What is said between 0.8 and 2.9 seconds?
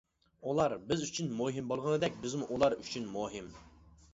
بىز ئۈچۈن مۇھىم بولغىنىدەك، بىزمۇ ئۇلار